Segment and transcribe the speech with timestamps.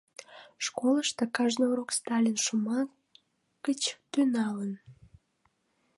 [0.65, 2.89] Школышто кажне урок «Сталин» шомак
[3.65, 3.81] гыч
[4.11, 4.71] тӱҥалын.